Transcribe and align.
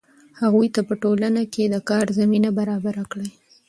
هغوی 0.41 0.67
ته 0.75 0.81
په 0.87 0.93
ټولنه 1.03 1.41
کې 1.53 1.63
د 1.67 1.75
کار 1.89 2.05
زمینه 2.19 2.49
برابره 2.59 3.03
کړئ. 3.11 3.29